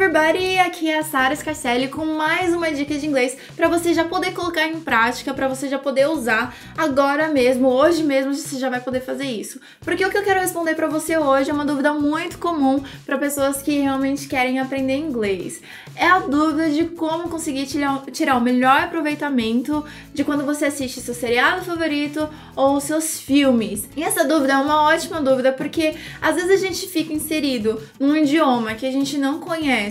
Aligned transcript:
everybody! 0.00 0.56
Aqui 0.60 0.88
é 0.88 1.00
a 1.00 1.02
Sara 1.02 1.34
Scarcelli 1.34 1.88
com 1.88 2.06
mais 2.06 2.54
uma 2.54 2.70
dica 2.70 2.96
de 2.96 3.04
inglês 3.04 3.36
para 3.56 3.66
você 3.66 3.92
já 3.92 4.04
poder 4.04 4.32
colocar 4.32 4.64
em 4.64 4.78
prática, 4.78 5.34
para 5.34 5.48
você 5.48 5.68
já 5.68 5.76
poder 5.76 6.08
usar 6.08 6.54
agora 6.76 7.26
mesmo, 7.26 7.66
hoje 7.66 8.04
mesmo 8.04 8.32
você 8.32 8.60
já 8.60 8.70
vai 8.70 8.80
poder 8.80 9.00
fazer 9.00 9.24
isso. 9.24 9.60
Porque 9.80 10.06
o 10.06 10.08
que 10.08 10.16
eu 10.16 10.22
quero 10.22 10.38
responder 10.38 10.76
para 10.76 10.86
você 10.86 11.18
hoje 11.18 11.50
é 11.50 11.52
uma 11.52 11.64
dúvida 11.64 11.92
muito 11.92 12.38
comum 12.38 12.80
para 13.04 13.18
pessoas 13.18 13.60
que 13.60 13.80
realmente 13.80 14.28
querem 14.28 14.60
aprender 14.60 14.96
inglês. 14.96 15.60
É 15.96 16.06
a 16.06 16.20
dúvida 16.20 16.70
de 16.70 16.84
como 16.84 17.28
conseguir 17.28 17.66
tirar 17.66 18.36
o 18.36 18.40
melhor 18.40 18.82
aproveitamento 18.82 19.84
de 20.14 20.22
quando 20.22 20.46
você 20.46 20.66
assiste 20.66 21.00
seu 21.00 21.14
seriado 21.14 21.64
favorito 21.64 22.28
ou 22.54 22.80
seus 22.80 23.18
filmes. 23.18 23.88
E 23.96 24.04
essa 24.04 24.24
dúvida 24.24 24.52
é 24.52 24.58
uma 24.58 24.82
ótima 24.82 25.20
dúvida 25.20 25.50
porque 25.50 25.96
às 26.22 26.36
vezes 26.36 26.52
a 26.52 26.64
gente 26.64 26.86
fica 26.86 27.12
inserido 27.12 27.82
num 27.98 28.14
idioma 28.14 28.74
que 28.74 28.86
a 28.86 28.92
gente 28.92 29.18
não 29.18 29.40
conhece 29.40 29.87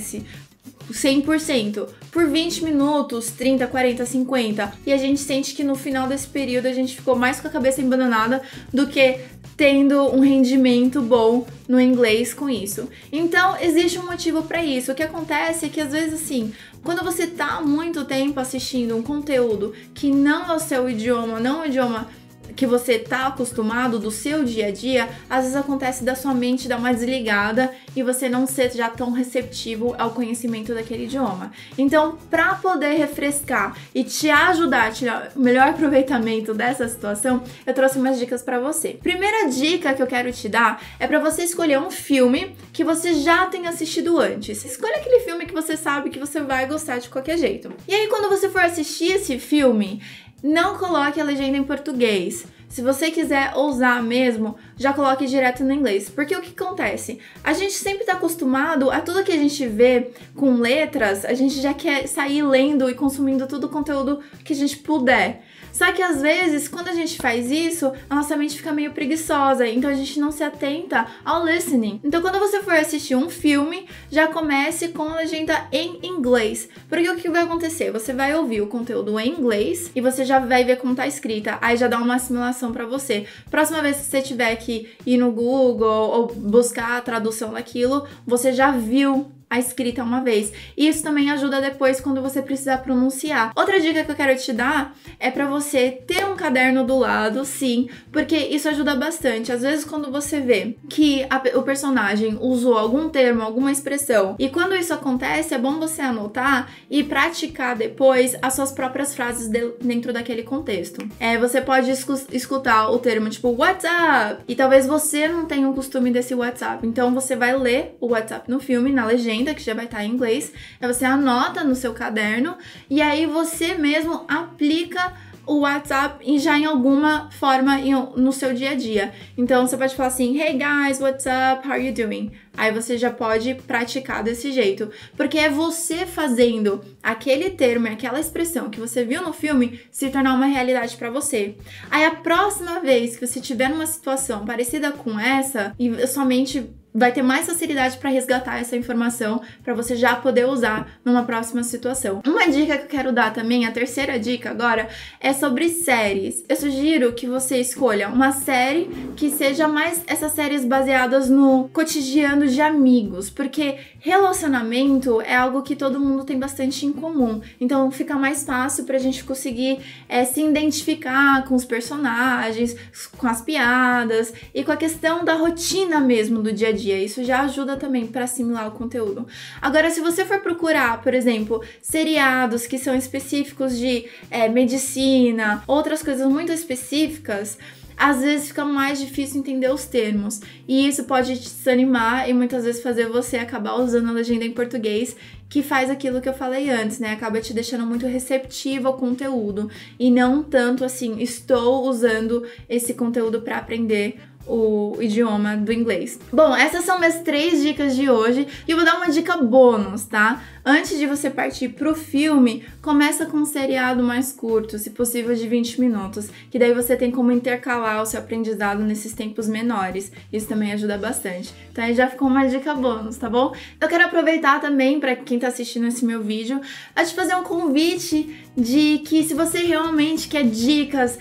100% 0.92 1.88
por 2.12 2.28
20 2.28 2.64
minutos, 2.64 3.32
30, 3.32 3.68
40, 3.68 4.06
50, 4.06 4.74
e 4.86 4.94
a 4.94 4.98
gente 4.98 5.20
sente 5.20 5.54
que 5.54 5.64
no 5.64 5.76
final 5.76 6.08
desse 6.08 6.28
período 6.28 6.68
a 6.68 6.74
gente 6.74 6.96
ficou 6.96 7.16
mais 7.16 7.40
com 7.40 7.48
a 7.48 7.52
cabeça 7.52 7.82
embananada 7.82 8.42
do 8.74 8.88
que 8.88 9.20
tendo 9.56 10.04
um 10.16 10.20
rendimento 10.20 11.02
bom 11.02 11.46
no 11.68 11.82
inglês 11.82 12.32
com 12.32 12.48
isso. 12.48 12.88
Então, 13.12 13.58
existe 13.60 13.98
um 13.98 14.06
motivo 14.06 14.44
para 14.44 14.64
isso. 14.64 14.92
O 14.92 14.96
que 14.96 15.02
acontece 15.02 15.66
é 15.66 15.70
que 15.70 15.82
às 15.82 15.92
vezes 15.92 16.22
assim, 16.22 16.54
quando 16.84 17.04
você 17.04 17.26
tá 17.26 17.60
muito 17.60 18.06
tempo 18.06 18.40
assistindo 18.40 18.96
um 18.96 19.02
conteúdo 19.02 19.74
que 19.96 20.12
não 20.12 20.52
é 20.52 20.56
o 20.56 20.60
seu 20.60 20.88
idioma, 20.88 21.40
não 21.40 21.64
é 21.64 21.64
o 21.64 21.70
idioma 21.70 22.08
que 22.56 22.66
você 22.66 23.00
tá 23.00 23.28
acostumado 23.28 24.00
do 24.00 24.12
seu 24.12 24.44
dia 24.44 24.68
a 24.68 24.72
dia, 24.72 25.10
às 25.30 25.44
vezes 25.44 25.56
acontece 25.56 26.04
da 26.04 26.16
sua 26.16 26.34
mente 26.34 26.68
dar 26.68 26.78
uma 26.78 26.94
desligada 26.94 27.72
e 27.96 28.04
você 28.04 28.30
não 28.30 28.46
ser 28.46 28.72
já 28.72 28.90
tão 28.90 29.12
receptivo 29.12 29.96
ao 29.98 30.12
conhecimento 30.12 30.74
daquele 30.74 31.06
idioma. 31.06 31.52
Então, 31.78 32.18
para 32.30 32.56
poder 32.56 32.96
refrescar 32.96 33.76
e 33.94 34.04
te 34.04 34.30
ajudar 34.30 34.88
a 34.88 34.92
tirar 34.92 35.32
o 35.36 35.40
melhor 35.40 35.70
aproveitamento 35.70 36.54
dessa 36.54 36.88
situação, 36.88 37.44
eu 37.66 37.74
trouxe 37.74 37.98
umas 37.98 38.20
dicas 38.20 38.42
para 38.42 38.60
você. 38.60 38.98
Primeira 39.02 39.50
dica 39.50 39.94
que 39.94 40.02
eu 40.02 40.08
quero 40.08 40.32
te 40.32 40.48
dar 40.50 40.82
é 41.00 41.08
para 41.08 41.20
você 41.20 41.44
escolher 41.44 41.80
um 41.80 41.92
filme 41.92 42.56
que 42.74 42.84
você 42.84 43.14
já 43.16 43.46
tenha 43.48 43.70
assistido 43.70 44.20
antes. 44.20 44.64
Escolha 44.64 44.98
aquele 44.98 45.20
filme 45.22 45.46
que 45.46 45.54
você 45.54 45.76
sabe 45.76 46.10
que 46.10 46.20
você 46.20 46.42
vai 46.42 46.66
gostar 46.68 47.00
de 47.00 47.10
qualquer 47.10 47.38
jeito. 47.38 47.72
E 47.88 47.94
aí, 47.94 48.08
quando 48.08 48.30
você 48.30 48.50
for 48.50 48.62
assistir 48.62 49.14
esse 49.14 49.40
filme, 49.40 50.02
não 50.44 50.78
coloque 50.78 51.20
a 51.20 51.24
legenda 51.24 51.58
em 51.58 51.64
português. 51.64 52.46
Se 52.70 52.82
você 52.82 53.10
quiser 53.10 53.54
ousar 53.56 54.04
mesmo, 54.04 54.56
já 54.76 54.92
coloque 54.92 55.26
direto 55.26 55.64
no 55.64 55.72
inglês. 55.72 56.10
Porque 56.10 56.36
o 56.36 56.42
que 56.42 56.52
acontece? 56.52 57.20
A 57.44 57.54
gente 57.54 57.74
sempre 57.74 58.02
está 58.02 58.14
acostumado 58.14 58.92
a 58.92 59.00
tudo 59.00 59.24
que 59.24 59.32
a 59.32 59.38
gente 59.38 59.66
vê 59.68 60.12
com 60.36 60.56
letras, 60.56 61.24
a 61.24 61.34
gente 61.34 61.62
já 61.62 61.74
quer 61.74 62.08
sair 62.08 62.44
lendo 62.44 62.90
e 62.90 62.94
consumindo 62.94 63.48
todo 63.48 63.64
o 63.66 63.70
conteúdo 63.70 64.20
que 64.44 64.54
a 64.54 64.56
gente 64.56 64.78
puder. 64.78 65.44
Só 65.78 65.92
que 65.92 66.02
às 66.02 66.24
vezes, 66.24 66.68
quando 66.68 66.88
a 66.88 66.94
gente 66.94 67.18
faz 67.18 67.52
isso, 67.52 67.94
a 68.10 68.16
nossa 68.16 68.36
mente 68.36 68.58
fica 68.58 68.72
meio 68.72 68.94
preguiçosa, 68.94 69.68
então 69.68 69.88
a 69.88 69.94
gente 69.94 70.20
não 70.20 70.32
se 70.32 70.44
atenta 70.44 71.06
ao 71.24 71.46
listening. 71.46 72.02
Então, 72.04 72.20
quando 72.20 72.40
você 72.40 72.64
for 72.64 72.74
assistir 72.74 73.16
um 73.16 73.30
filme, 73.30 73.88
já 74.10 74.26
comece 74.26 74.88
com 74.88 75.04
a 75.04 75.18
legenda 75.18 75.68
em 75.72 76.00
inglês. 76.02 76.68
Porque 76.90 77.08
o 77.08 77.16
que 77.16 77.30
vai 77.30 77.44
acontecer? 77.44 77.92
Você 77.92 78.12
vai 78.12 78.36
ouvir 78.36 78.62
o 78.62 78.66
conteúdo 78.66 79.20
em 79.20 79.30
inglês 79.30 79.92
e 79.96 80.02
você 80.02 80.26
já 80.26 80.40
vai 80.40 80.64
ver 80.64 80.78
como 80.78 80.96
tá 80.96 81.06
escrita, 81.06 81.60
aí 81.62 81.78
já 81.78 81.88
dá 81.88 82.00
uma 82.00 82.16
assimilação 82.16 82.74
para 82.74 82.88
você. 82.88 83.28
Próxima 83.52 83.80
vez 83.84 83.98
que 83.98 84.06
você 84.06 84.22
tiver 84.24 84.56
que 84.56 84.90
ir 85.06 85.18
no 85.18 85.32
Google 85.32 86.10
ou 86.10 86.26
buscar 86.26 86.98
a 86.98 87.02
tradução 87.02 87.54
daquilo, 87.54 88.08
você 88.26 88.52
já 88.52 88.72
viu 88.72 89.32
a 89.50 89.60
escrita 89.60 90.04
uma 90.04 90.22
vez. 90.22 90.52
E 90.76 90.88
isso 90.88 91.04
também 91.04 91.32
ajuda 91.32 91.62
depois 91.62 92.02
quando 92.02 92.22
você 92.22 92.42
precisar 92.42 92.80
pronunciar. 92.80 93.52
Outra 93.56 93.80
dica 93.80 94.04
que 94.04 94.12
eu 94.12 94.16
quero 94.16 94.38
te 94.38 94.52
dar 94.52 94.96
é 95.20 95.32
para 95.32 95.48
você 95.48 95.92
ter 95.92 96.26
um 96.26 96.36
caderno 96.36 96.84
do 96.84 96.98
lado, 96.98 97.46
sim, 97.46 97.90
porque 98.12 98.36
isso 98.36 98.68
ajuda 98.68 98.96
bastante. 98.96 99.52
Às 99.52 99.62
vezes 99.62 99.86
quando 99.86 100.12
você 100.12 100.40
vê 100.42 100.76
que 100.90 101.26
a, 101.30 101.42
o 101.58 101.64
personagem 101.64 102.38
usou 102.42 102.78
algum 102.78 103.10
termo, 103.10 103.42
alguma 103.42 103.72
expressão, 103.72 104.36
e 104.38 104.50
quando 104.50 104.76
isso 104.76 104.94
acontece, 104.94 105.54
é 105.54 105.58
bom 105.58 105.80
você 105.80 106.02
anotar 106.02 106.70
e 106.90 107.04
praticar 107.04 107.76
depois 107.76 108.36
as 108.42 108.54
suas 108.54 108.72
próprias 108.72 109.16
frases 109.16 109.48
de, 109.48 109.72
dentro 109.82 110.12
daquele 110.12 110.44
contexto. 110.44 111.08
É, 111.20 111.38
você 111.38 111.62
pode 111.62 111.90
escutar 111.92 112.90
o 112.90 113.00
termo 113.00 113.30
tipo 113.30 113.50
WhatsApp 113.50 114.44
e 114.48 114.56
talvez 114.56 114.86
você 114.86 115.28
não 115.28 115.46
tenha 115.46 115.70
o 115.70 115.74
costume 115.74 116.12
desse 116.12 116.36
WhatsApp, 116.36 116.86
então 116.86 117.14
você 117.14 117.36
vai 117.36 117.56
ler 117.58 117.96
o 118.00 118.08
WhatsApp 118.08 118.50
no 118.50 118.60
filme, 118.60 118.92
na 118.92 119.06
legenda 119.06 119.37
que 119.54 119.62
já 119.62 119.74
vai 119.74 119.86
estar 119.86 120.04
em 120.04 120.12
inglês. 120.12 120.52
Aí 120.80 120.88
você 120.88 121.06
anota 121.06 121.64
no 121.64 121.76
seu 121.76 121.94
caderno 121.94 122.58
e 122.90 123.02
aí 123.02 123.26
você 123.26 123.76
mesmo 123.76 124.26
aplica 124.28 125.14
o 125.48 125.60
WhatsApp 125.62 126.38
já 126.38 126.60
em 126.60 126.66
alguma 126.66 127.32
forma 127.32 127.78
no 128.18 128.34
seu 128.34 128.54
dia 128.54 128.72
a 128.72 128.76
dia. 128.76 129.14
Então 129.38 129.66
você 129.66 129.78
pode 129.78 129.96
falar 129.96 130.10
assim: 130.10 130.40
Hey 130.40 130.54
guys, 130.54 131.00
what's 131.00 131.26
up? 131.26 131.66
How 131.66 131.74
are 131.74 131.88
you 131.88 131.94
doing? 131.94 132.32
Aí 132.56 132.72
você 132.72 132.98
já 132.98 133.10
pode 133.10 133.54
praticar 133.54 134.24
desse 134.24 134.52
jeito, 134.52 134.92
porque 135.16 135.38
é 135.38 135.50
você 135.50 136.06
fazendo 136.06 136.82
aquele 137.02 137.52
termo, 137.52 137.88
aquela 137.88 138.20
expressão 138.20 138.70
que 138.70 138.80
você 138.80 139.06
viu 139.06 139.22
no 139.22 139.32
filme 139.32 139.80
se 139.92 140.10
tornar 140.10 140.34
uma 140.34 140.48
realidade 140.48 140.98
para 140.98 141.10
você. 141.10 141.56
Aí 141.90 142.04
a 142.04 142.16
próxima 142.16 142.80
vez 142.80 143.16
que 143.16 143.26
você 143.26 143.40
tiver 143.40 143.70
numa 143.70 143.86
situação 143.86 144.44
parecida 144.44 144.92
com 144.92 145.20
essa 145.20 145.74
e 145.80 146.06
somente 146.08 146.68
vai 146.98 147.12
ter 147.12 147.22
mais 147.22 147.46
facilidade 147.46 147.98
para 147.98 148.10
resgatar 148.10 148.60
essa 148.60 148.76
informação 148.76 149.40
para 149.64 149.74
você 149.74 149.96
já 149.96 150.16
poder 150.16 150.48
usar 150.48 151.00
numa 151.06 151.24
próxima 151.24 151.62
situação. 151.64 152.22
Uma 152.26 152.48
dica 152.48 152.76
que 152.78 152.86
eu 152.86 152.90
quero 152.90 153.12
dar 153.12 153.32
também, 153.32 153.66
a 153.66 153.72
terceira 153.72 154.20
dica 154.20 154.50
agora, 154.50 154.88
é 155.20 155.32
sobre 155.32 155.70
séries. 155.70 156.44
Eu 156.50 156.56
sugiro 156.56 157.14
que 157.14 157.28
você 157.28 157.60
escolha 157.60 158.10
uma 158.10 158.32
série 158.32 158.90
que 159.16 159.30
seja 159.30 159.68
mais 159.68 160.04
essas 160.08 160.32
séries 160.32 160.66
baseadas 160.66 161.30
no 161.30 161.70
cotidiano 161.70 162.48
de 162.48 162.62
amigos, 162.62 163.30
porque 163.30 163.78
relacionamento 164.00 165.22
é 165.22 165.36
algo 165.36 165.62
que 165.62 165.76
todo 165.76 166.00
mundo 166.00 166.24
tem 166.24 166.40
bastante 166.40 166.86
em 166.86 166.92
comum. 166.92 167.42
Então 167.62 167.92
fica 167.92 168.16
mais 168.16 168.44
fácil 168.44 168.86
pra 168.86 168.98
gente 168.98 169.24
conseguir 169.24 169.80
é, 170.10 170.26
se 170.26 170.42
identificar 170.42 171.46
com 171.46 171.54
os 171.54 171.66
personagens, 171.66 172.76
com 173.18 173.28
as 173.28 173.42
piadas 173.42 174.34
e 174.54 174.64
com 174.64 174.72
a 174.72 174.78
questão 174.78 175.24
da 175.24 175.36
rotina 175.36 176.00
mesmo 176.00 176.42
do 176.42 176.52
dia 176.52 176.70
a 176.70 176.72
dia 176.72 176.87
dia. 176.88 177.04
Isso 177.04 177.24
já 177.24 177.42
ajuda 177.42 177.76
também 177.76 178.08
para 178.08 178.24
assimilar 178.24 178.68
o 178.68 178.72
conteúdo. 178.72 179.28
Agora, 179.62 179.90
se 179.90 180.00
você 180.00 180.26
for 180.26 180.40
procurar, 180.40 181.02
por 181.02 181.14
exemplo, 181.14 181.62
seriados 181.82 182.66
que 182.66 182.78
são 182.78 182.96
específicos 182.96 183.78
de 183.78 184.06
é, 184.32 184.48
medicina, 184.48 185.64
outras 185.68 186.02
coisas 186.02 186.28
muito 186.28 186.52
específicas, 186.52 187.58
às 187.98 188.22
vezes 188.22 188.50
fica 188.50 188.64
mais 188.64 189.00
difícil 189.00 189.40
entender 189.40 189.72
os 189.72 189.86
termos. 189.86 190.40
E 190.68 190.88
isso 190.88 191.04
pode 191.04 191.36
te 191.36 191.50
desanimar 191.50 192.30
e 192.30 192.34
muitas 192.34 192.64
vezes 192.64 192.82
fazer 192.82 193.08
você 193.08 193.38
acabar 193.38 193.74
usando 193.76 194.10
a 194.10 194.14
legenda 194.14 194.46
em 194.46 194.52
português, 194.52 195.16
que 195.50 195.64
faz 195.64 195.90
aquilo 195.90 196.22
que 196.22 196.30
eu 196.30 196.34
falei 196.34 196.70
antes, 196.70 197.00
né? 197.00 197.14
Acaba 197.14 197.42
te 197.42 197.54
deixando 197.54 197.86
muito 197.86 198.06
receptivo 198.06 198.88
ao 198.88 198.98
conteúdo 198.98 199.70
e 199.98 200.12
não 200.12 200.44
tanto 200.44 200.86
assim, 200.86 201.20
estou 201.22 201.88
usando 201.90 202.46
esse 202.70 202.94
conteúdo 202.94 203.42
para 203.42 203.58
aprender 203.58 204.20
o 204.48 204.98
idioma 205.02 205.58
do 205.58 205.74
inglês. 205.74 206.20
Bom, 206.32 206.56
essas 206.56 206.86
são 206.86 206.98
minhas 206.98 207.20
três 207.22 207.62
dicas 207.62 207.96
de 207.96 208.10
hoje 208.10 208.48
e 208.68 208.72
eu 208.72 208.78
vou 208.78 208.86
dar 208.86 208.96
uma 208.96 209.10
dica 209.10 209.38
bônus, 209.38 210.06
tá? 210.06 210.42
Antes 210.66 210.98
de 210.98 211.06
você 211.06 211.30
partir 211.30 211.70
pro 211.70 211.96
filme, 211.96 212.66
começa 212.82 213.26
com 213.26 213.38
um 213.38 213.46
seriado 213.46 214.04
mais 214.04 214.34
curto, 214.34 214.78
se 214.78 214.90
possível 214.90 215.34
de 215.34 215.48
20 215.48 215.80
minutos, 215.80 216.30
que 216.52 216.60
daí 216.60 216.74
você 216.74 216.96
tem 216.98 217.10
como 217.10 217.32
intercalar 217.32 218.02
o 218.02 218.06
seu 218.06 218.20
aprendizado 218.20 218.84
nesses 218.84 219.14
tempos 219.14 219.48
menores. 219.48 220.12
Isso 220.32 220.48
também 220.48 220.74
ajuda 220.74 220.98
bastante. 220.98 221.54
Então 221.72 221.84
aí 221.84 221.94
já 221.94 222.10
ficou 222.10 222.28
uma 222.28 222.46
dica 222.46 222.74
bônus, 222.74 223.18
tá 223.18 223.30
bom? 223.30 223.54
Eu 223.80 223.88
quero 223.88 224.06
aproveitar 224.06 224.60
também 224.60 225.00
para 225.00 225.16
quem 225.16 225.40
tá 225.40 225.48
assistindo 225.48 225.88
esse 225.88 226.06
meu 226.06 226.22
vídeo, 226.22 226.60
a 226.96 227.04
te 227.04 227.14
fazer 227.14 227.36
um 227.36 227.44
convite 227.44 228.36
de 228.58 229.00
que 229.06 229.24
se 229.24 229.34
você 229.34 229.60
realmente 229.60 230.28
quer 230.28 230.44
dicas 230.44 231.18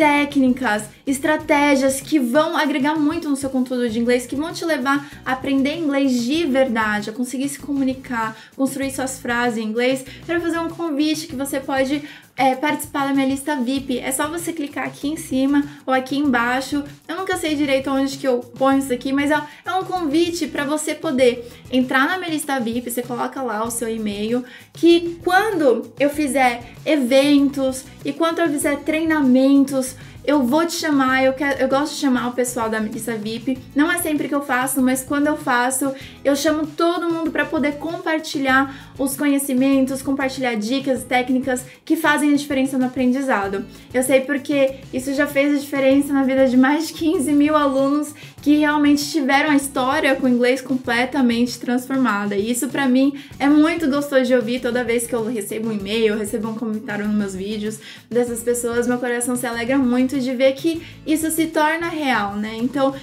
técnicas, 0.00 0.84
estratégias 1.06 2.00
que 2.00 2.18
vão 2.18 2.56
agregar 2.56 2.98
muito 2.98 3.28
no 3.28 3.36
seu 3.36 3.50
conteúdo 3.50 3.86
de 3.90 3.98
inglês, 3.98 4.24
que 4.24 4.34
vão 4.34 4.50
te 4.50 4.64
levar 4.64 5.10
a 5.26 5.32
aprender 5.32 5.76
inglês 5.76 6.24
de 6.24 6.46
verdade, 6.46 7.10
a 7.10 7.12
conseguir 7.12 7.50
se 7.50 7.58
comunicar, 7.58 8.34
construir 8.56 8.90
suas 8.92 9.18
frases 9.18 9.58
em 9.58 9.68
inglês. 9.68 10.02
Quero 10.24 10.40
fazer 10.40 10.58
um 10.58 10.70
convite 10.70 11.26
que 11.26 11.36
você 11.36 11.60
pode 11.60 12.02
é, 12.34 12.54
participar 12.54 13.08
da 13.08 13.12
minha 13.12 13.26
lista 13.26 13.54
VIP. 13.56 13.98
É 13.98 14.10
só 14.10 14.26
você 14.26 14.54
clicar 14.54 14.86
aqui 14.86 15.06
em 15.06 15.18
cima 15.18 15.62
ou 15.84 15.92
aqui 15.92 16.16
embaixo. 16.16 16.82
Nunca 17.30 17.42
sei 17.42 17.54
direito 17.54 17.88
onde 17.88 18.18
que 18.18 18.26
eu 18.26 18.38
ponho 18.38 18.80
isso 18.80 18.92
aqui, 18.92 19.12
mas 19.12 19.30
é, 19.30 19.40
é 19.64 19.72
um 19.74 19.84
convite 19.84 20.48
para 20.48 20.64
você 20.64 20.96
poder 20.96 21.48
entrar 21.70 22.08
na 22.08 22.18
minha 22.18 22.28
lista 22.28 22.58
VIP. 22.58 22.90
Você 22.90 23.02
coloca 23.02 23.40
lá 23.40 23.62
o 23.64 23.70
seu 23.70 23.88
e-mail, 23.88 24.44
que 24.72 25.16
quando 25.22 25.92
eu 26.00 26.10
fizer 26.10 26.72
eventos 26.84 27.84
e 28.04 28.12
quando 28.12 28.40
eu 28.40 28.48
fizer 28.48 28.80
treinamentos 28.80 29.94
eu 30.24 30.42
vou 30.42 30.66
te 30.66 30.74
chamar, 30.74 31.24
eu, 31.24 31.32
quero, 31.32 31.60
eu 31.60 31.68
gosto 31.68 31.94
de 31.94 32.00
chamar 32.00 32.28
o 32.28 32.32
pessoal 32.32 32.68
da 32.68 32.78
Melissa 32.78 33.16
VIP. 33.16 33.58
Não 33.74 33.90
é 33.90 33.98
sempre 33.98 34.28
que 34.28 34.34
eu 34.34 34.42
faço, 34.42 34.82
mas 34.82 35.02
quando 35.02 35.26
eu 35.26 35.36
faço, 35.36 35.94
eu 36.24 36.36
chamo 36.36 36.66
todo 36.66 37.08
mundo 37.08 37.30
para 37.30 37.46
poder 37.46 37.78
compartilhar 37.78 38.89
os 39.00 39.16
conhecimentos, 39.16 40.02
compartilhar 40.02 40.54
dicas, 40.56 41.02
técnicas 41.04 41.64
que 41.86 41.96
fazem 41.96 42.34
a 42.34 42.36
diferença 42.36 42.76
no 42.76 42.84
aprendizado. 42.84 43.64
Eu 43.94 44.02
sei 44.02 44.20
porque 44.20 44.74
isso 44.92 45.14
já 45.14 45.26
fez 45.26 45.56
a 45.56 45.58
diferença 45.58 46.12
na 46.12 46.22
vida 46.22 46.46
de 46.46 46.56
mais 46.56 46.88
de 46.88 46.92
15 46.92 47.32
mil 47.32 47.56
alunos 47.56 48.14
que 48.42 48.56
realmente 48.56 49.04
tiveram 49.10 49.50
a 49.50 49.56
história 49.56 50.14
com 50.16 50.26
o 50.26 50.28
inglês 50.28 50.60
completamente 50.60 51.58
transformada. 51.58 52.36
E 52.36 52.50
isso 52.50 52.68
para 52.68 52.88
mim 52.88 53.14
é 53.38 53.48
muito 53.48 53.88
gostoso 53.88 54.24
de 54.24 54.34
ouvir 54.34 54.60
toda 54.60 54.82
vez 54.82 55.06
que 55.06 55.14
eu 55.14 55.24
recebo 55.24 55.68
um 55.68 55.72
e-mail, 55.72 56.16
recebo 56.16 56.48
um 56.48 56.54
comentário 56.54 57.06
nos 57.06 57.14
meus 57.14 57.34
vídeos 57.34 57.78
dessas 58.08 58.42
pessoas, 58.42 58.86
meu 58.86 58.98
coração 58.98 59.36
se 59.36 59.46
alegra 59.46 59.78
muito 59.78 60.18
de 60.18 60.34
ver 60.34 60.52
que 60.52 60.82
isso 61.06 61.30
se 61.30 61.46
torna 61.46 61.88
real, 61.88 62.36
né? 62.36 62.56
Então, 62.56 62.94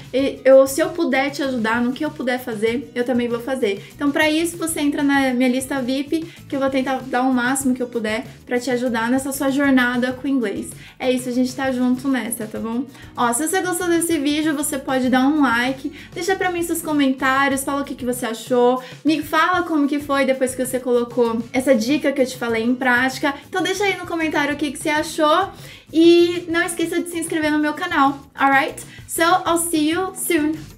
eu, 0.44 0.66
se 0.68 0.82
eu 0.82 0.90
puder 0.90 1.30
te 1.30 1.44
ajudar 1.44 1.82
no 1.82 1.94
que 1.94 2.04
eu 2.04 2.12
puder 2.12 2.40
fazer, 2.40 2.92
eu 2.96 3.04
também 3.04 3.28
vou 3.28 3.40
fazer. 3.40 3.84
Então, 3.96 4.12
para 4.12 4.30
isso, 4.30 4.58
você 4.58 4.80
entra 4.80 5.04
na 5.04 5.34
minha 5.34 5.50
lista 5.50 5.82
VIP, 5.82 6.26
que 6.48 6.56
eu 6.56 6.60
vou 6.60 6.70
tentar 6.70 7.02
dar 7.04 7.22
o 7.22 7.34
máximo 7.34 7.76
que 7.76 7.82
eu 7.82 7.88
puder 7.88 8.26
para 8.46 8.60
te 8.60 8.72
ajudar 8.72 9.10
nessa 9.10 9.32
sua 9.32 9.50
jornada 9.50 10.12
com 10.14 10.28
o 10.28 10.32
inglês. 10.32 10.70
É 11.00 11.12
isso, 11.12 11.30
a 11.30 11.32
gente 11.32 11.54
tá 11.56 11.72
junto 11.72 12.08
nessa, 12.08 12.48
tá 12.48 12.60
bom? 12.60 12.86
Ó, 13.16 13.32
se 13.34 13.48
você 13.48 13.62
gostou 13.62 13.88
desse 13.88 14.18
vídeo, 14.18 14.56
você 14.56 14.78
pode 14.78 15.10
dar 15.10 15.27
um 15.27 15.27
like, 15.36 15.92
deixa 16.14 16.36
para 16.36 16.52
mim 16.52 16.64
seus 16.64 16.82
comentários, 16.82 17.64
fala 17.64 17.82
o 17.82 17.86
que, 17.86 17.96
que 17.96 18.06
você 18.06 18.26
achou, 18.26 18.82
me 19.04 19.22
fala 19.22 19.64
como 19.64 19.88
que 19.88 20.00
foi 20.00 20.26
depois 20.26 20.56
que 20.56 20.66
você 20.66 20.80
colocou 20.80 21.42
essa 21.52 21.76
dica 21.76 22.12
que 22.12 22.22
eu 22.22 22.26
te 22.26 22.38
falei 22.38 22.64
em 22.64 22.76
prática. 22.76 23.34
Então 23.48 23.62
deixa 23.62 23.84
aí 23.84 23.98
no 23.98 24.08
comentário 24.08 24.54
o 24.54 24.58
que, 24.58 24.72
que 24.72 24.78
você 24.78 24.90
achou 24.90 25.52
e 25.92 26.46
não 26.50 26.64
esqueça 26.64 27.02
de 27.02 27.10
se 27.10 27.20
inscrever 27.20 27.52
no 27.52 27.60
meu 27.60 27.74
canal, 27.74 28.20
alright? 28.36 28.82
So 29.08 29.24
I'll 29.24 29.58
see 29.58 29.90
you 29.92 30.14
soon. 30.16 30.77